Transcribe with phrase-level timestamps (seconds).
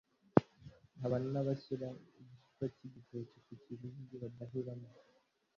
[0.99, 1.87] Haba n’abashyira
[2.21, 4.89] igishishwa cy’igitoki ku kibindi badahiramo